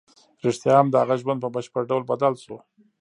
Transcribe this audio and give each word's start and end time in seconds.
رښتیا 0.45 0.73
هم 0.79 0.87
د 0.91 0.95
هغه 1.03 1.15
ژوند 1.21 1.39
په 1.41 1.49
بشپړ 1.55 1.81
ډول 1.89 2.03
بدل 2.11 2.33
شو 2.43 2.57